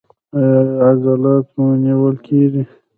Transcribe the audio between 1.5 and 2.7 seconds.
مو نیول کیږي؟